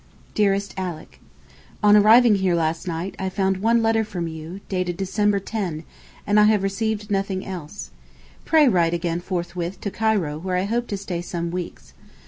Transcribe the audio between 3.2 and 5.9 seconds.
found one letter from you, dated December 10,